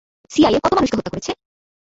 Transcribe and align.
CIA 0.31 0.59
কত 0.63 0.71
মানুষকে 0.73 0.97
হত্যা 0.97 1.11
করেছে? 1.13 1.31